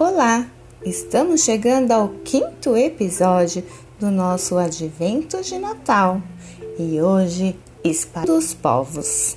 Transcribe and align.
Olá! 0.00 0.46
Estamos 0.82 1.44
chegando 1.44 1.92
ao 1.92 2.08
quinto 2.24 2.74
episódio 2.74 3.62
do 3.98 4.10
nosso 4.10 4.56
Advento 4.56 5.42
de 5.42 5.58
Natal 5.58 6.22
e 6.78 7.02
hoje, 7.02 7.54
Espada 7.84 8.26
dos 8.26 8.54
Povos. 8.54 9.36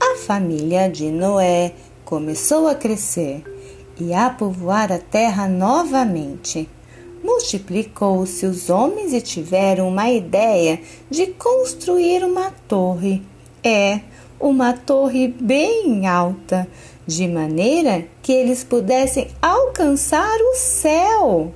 A 0.00 0.16
família 0.16 0.88
de 0.88 1.10
Noé 1.10 1.74
começou 2.06 2.68
a 2.68 2.74
crescer 2.74 3.44
e 4.00 4.14
a 4.14 4.30
povoar 4.30 4.90
a 4.90 4.98
terra 4.98 5.46
novamente. 5.46 6.66
Multiplicou-se 7.22 8.46
os 8.46 8.70
homens 8.70 9.12
e 9.12 9.20
tiveram 9.20 9.88
uma 9.88 10.10
ideia 10.10 10.80
de 11.10 11.26
construir 11.26 12.24
uma 12.24 12.50
torre. 12.66 13.20
É, 13.62 14.00
uma 14.42 14.72
torre 14.72 15.28
bem 15.28 16.06
alta 16.06 16.66
de 17.06 17.28
maneira 17.28 18.04
que 18.20 18.32
eles 18.32 18.64
pudessem 18.64 19.28
alcançar 19.40 20.36
o 20.36 20.54
céu. 20.56 21.54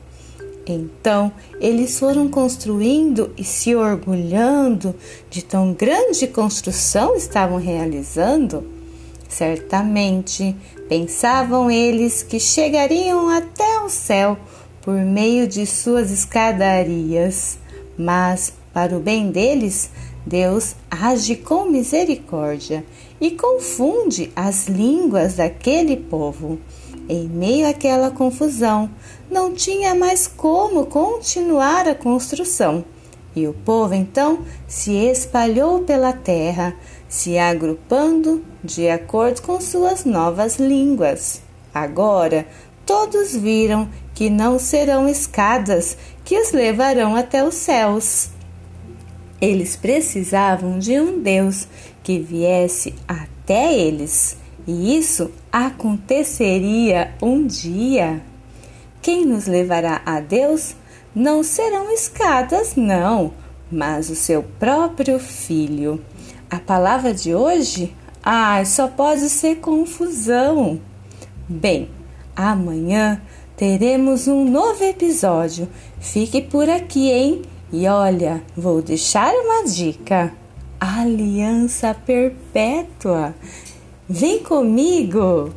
Então 0.66 1.30
eles 1.60 1.98
foram 1.98 2.28
construindo 2.28 3.32
e 3.36 3.44
se 3.44 3.74
orgulhando 3.74 4.94
de 5.28 5.44
tão 5.44 5.72
grande 5.72 6.26
construção 6.26 7.14
estavam 7.16 7.58
realizando. 7.58 8.64
Certamente 9.28 10.54
pensavam 10.88 11.70
eles 11.70 12.22
que 12.22 12.38
chegariam 12.38 13.28
até 13.28 13.80
o 13.80 13.88
céu 13.88 14.38
por 14.82 14.94
meio 14.94 15.48
de 15.48 15.66
suas 15.66 16.12
escadarias, 16.12 17.58
mas 17.98 18.52
para 18.72 18.96
o 18.96 19.00
bem 19.00 19.30
deles, 19.30 19.90
Deus 20.26 20.74
age 20.90 21.36
com 21.36 21.66
misericórdia 21.66 22.84
e 23.20 23.30
confunde 23.30 24.32
as 24.34 24.66
línguas 24.66 25.34
daquele 25.34 25.96
povo. 25.96 26.58
Em 27.08 27.28
meio 27.28 27.68
àquela 27.68 28.10
confusão, 28.10 28.90
não 29.30 29.54
tinha 29.54 29.94
mais 29.94 30.26
como 30.26 30.86
continuar 30.86 31.86
a 31.86 31.94
construção. 31.94 32.84
E 33.36 33.46
o 33.46 33.54
povo 33.54 33.94
então 33.94 34.40
se 34.66 34.92
espalhou 34.92 35.84
pela 35.84 36.12
terra, 36.12 36.74
se 37.08 37.38
agrupando 37.38 38.44
de 38.64 38.88
acordo 38.88 39.42
com 39.42 39.60
suas 39.60 40.04
novas 40.04 40.58
línguas. 40.58 41.40
Agora, 41.72 42.48
todos 42.84 43.36
viram 43.36 43.88
que 44.12 44.28
não 44.28 44.58
serão 44.58 45.08
escadas 45.08 45.96
que 46.24 46.36
os 46.36 46.50
levarão 46.50 47.14
até 47.14 47.46
os 47.46 47.54
céus. 47.54 48.30
Eles 49.40 49.76
precisavam 49.76 50.78
de 50.78 50.98
um 50.98 51.20
Deus 51.20 51.68
que 52.02 52.18
viesse 52.18 52.94
até 53.06 53.76
eles, 53.76 54.36
e 54.66 54.96
isso 54.96 55.30
aconteceria 55.52 57.14
um 57.22 57.46
dia. 57.46 58.22
Quem 59.02 59.24
nos 59.24 59.46
levará 59.46 60.00
a 60.04 60.20
Deus 60.20 60.74
não 61.14 61.42
serão 61.42 61.92
escadas, 61.92 62.74
não, 62.76 63.32
mas 63.70 64.10
o 64.10 64.14
seu 64.14 64.42
próprio 64.42 65.18
filho. 65.18 66.00
A 66.50 66.58
palavra 66.58 67.12
de 67.12 67.34
hoje, 67.34 67.94
ah, 68.22 68.64
só 68.64 68.88
pode 68.88 69.28
ser 69.28 69.56
confusão. 69.56 70.80
Bem, 71.48 71.88
amanhã 72.34 73.20
teremos 73.56 74.26
um 74.26 74.44
novo 74.44 74.82
episódio. 74.82 75.68
Fique 76.00 76.42
por 76.42 76.68
aqui, 76.68 77.10
hein? 77.10 77.42
E 77.72 77.86
olha, 77.88 78.42
vou 78.56 78.80
deixar 78.80 79.32
uma 79.34 79.64
dica: 79.64 80.32
aliança 80.78 81.94
perpétua. 81.94 83.34
Vem 84.08 84.42
comigo! 84.42 85.52